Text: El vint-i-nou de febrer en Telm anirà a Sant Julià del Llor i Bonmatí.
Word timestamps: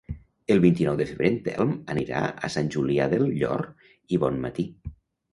El 0.53 0.59
vint-i-nou 0.61 0.95
de 1.01 1.05
febrer 1.09 1.27
en 1.31 1.35
Telm 1.47 1.73
anirà 1.95 2.21
a 2.47 2.49
Sant 2.53 2.71
Julià 2.77 3.05
del 3.11 3.27
Llor 3.35 3.63
i 4.17 4.19
Bonmatí. 4.25 4.67